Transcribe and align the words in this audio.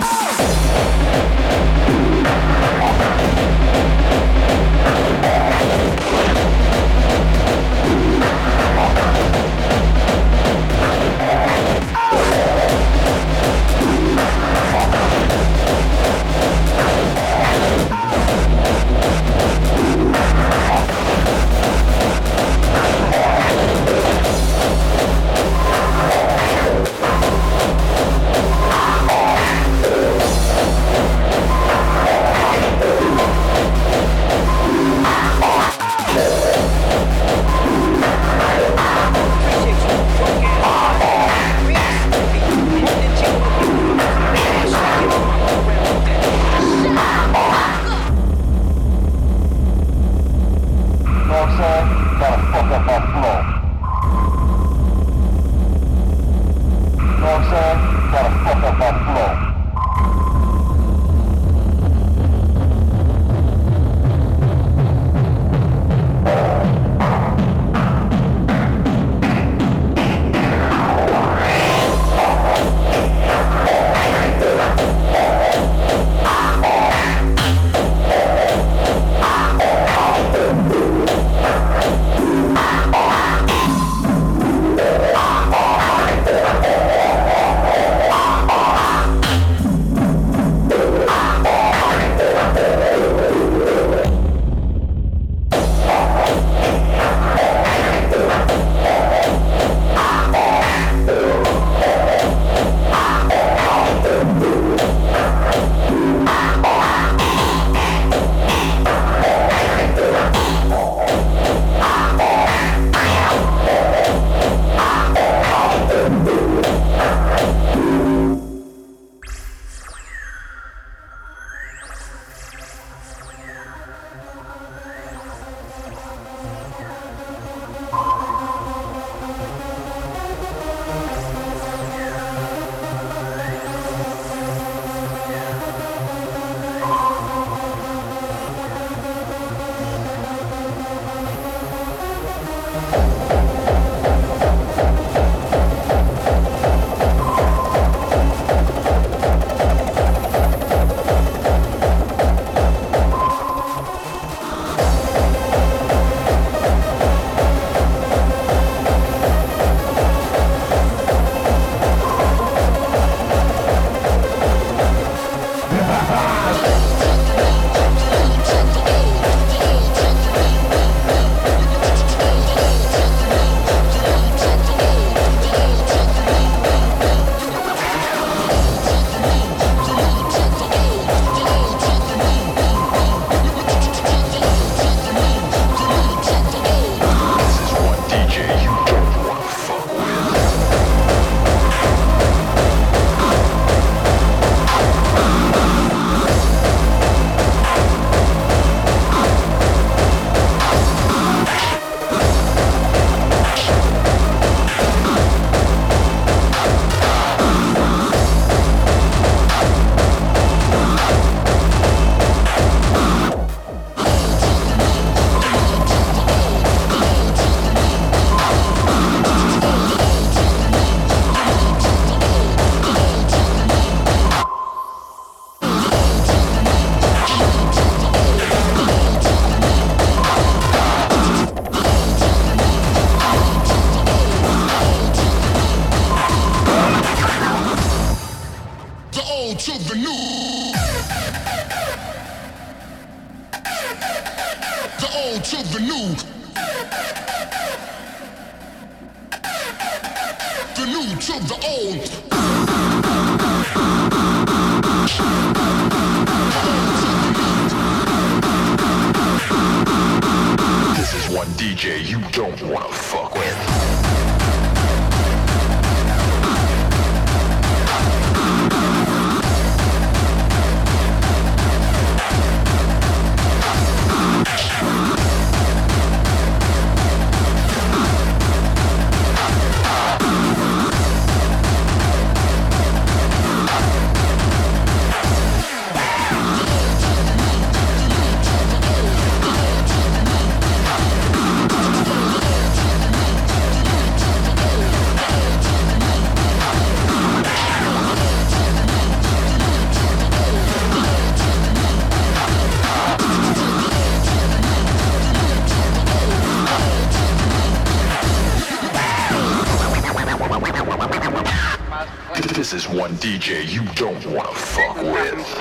DJ 313.21 313.71
you 313.71 313.85
don't 313.93 314.25
wanna 314.25 314.51
fuck 314.55 314.95
with. 314.97 315.60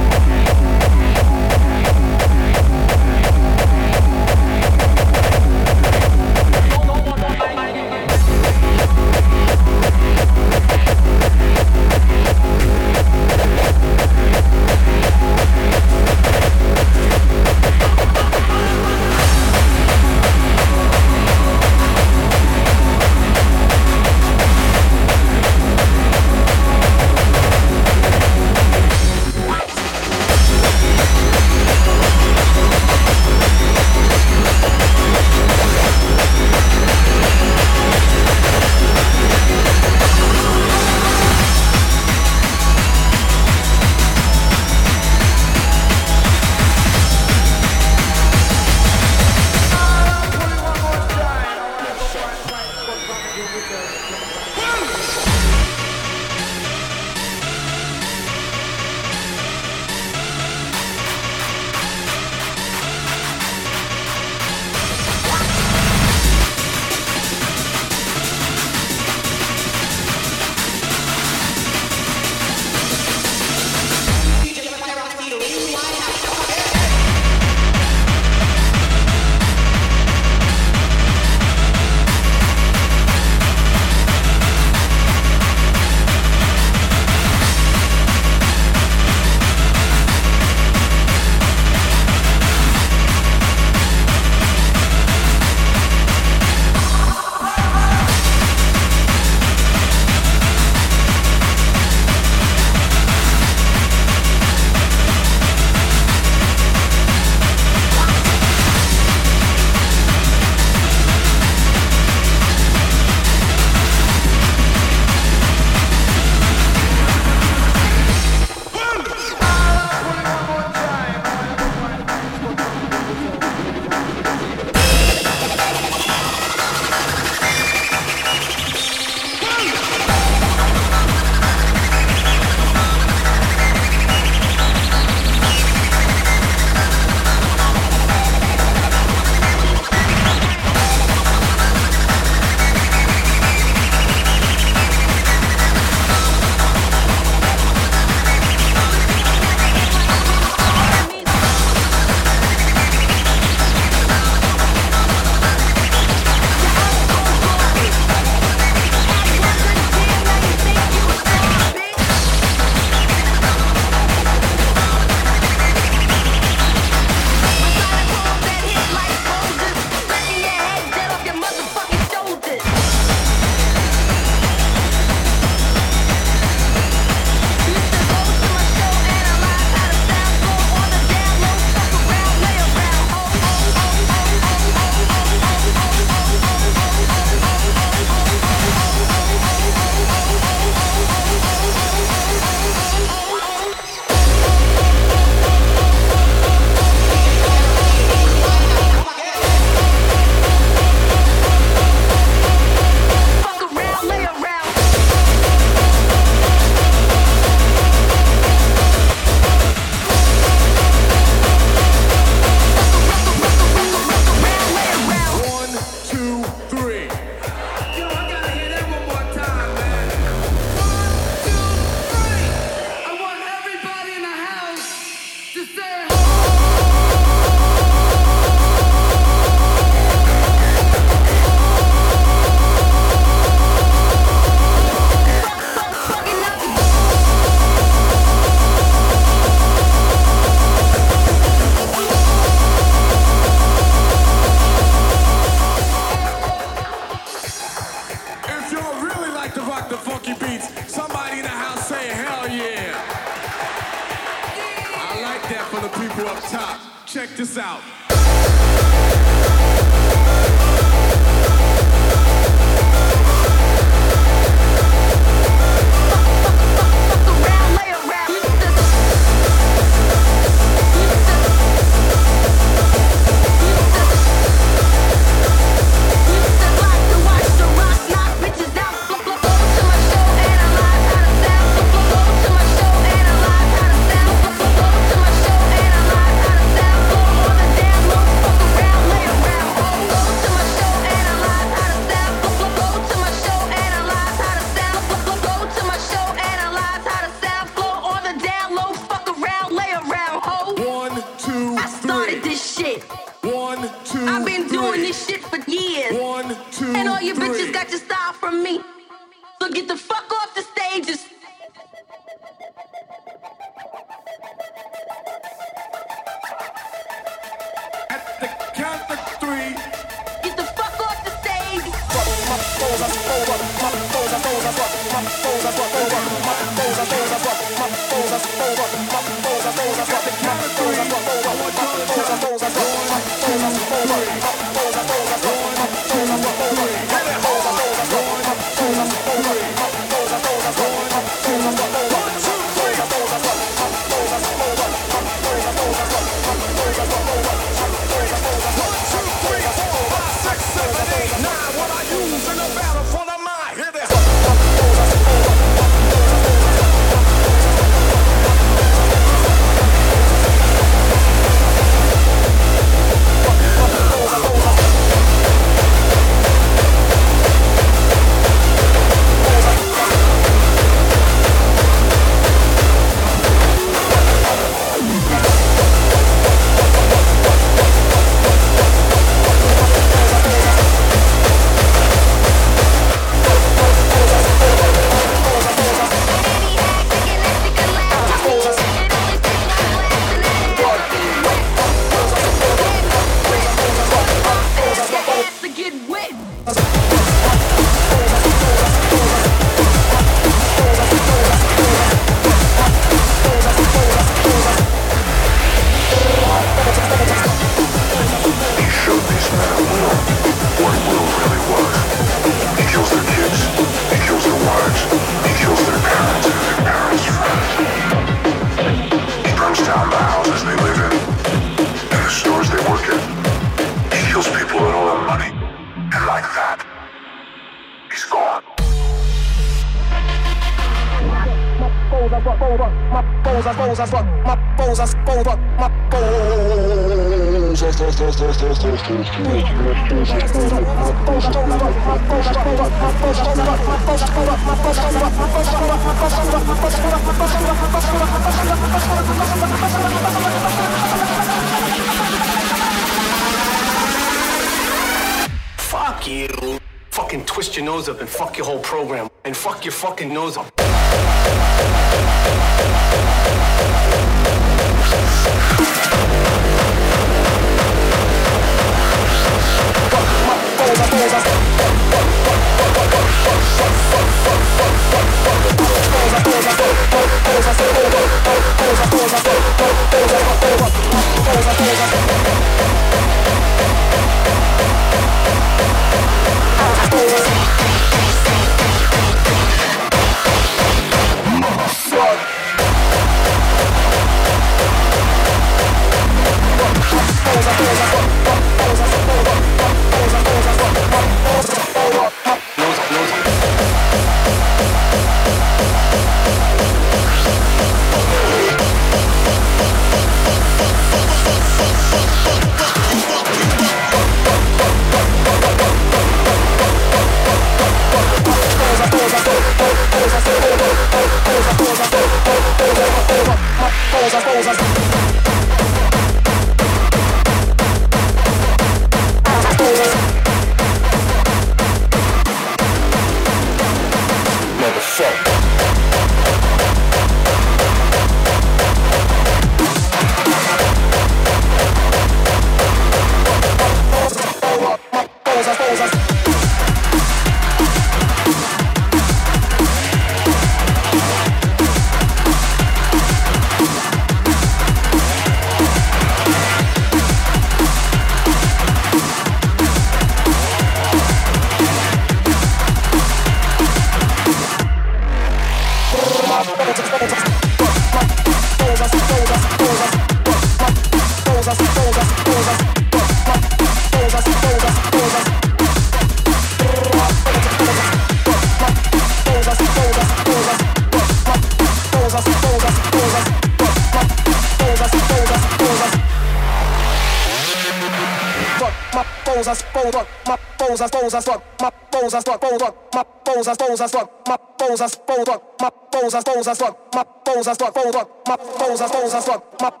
pousas, 593.91 594.11
toma, 594.43 594.57
pousas, 594.57 595.15
pousas, 595.15 595.15
pousas, 595.25 596.43
pousas, 596.43 596.77
toma, 596.77 597.25
pousas, 597.25 597.77
toma, 597.77 597.91
pousas, 597.91 598.25
toma, 598.45 598.57
pousas, 598.57 599.45
toma, 599.45 600.00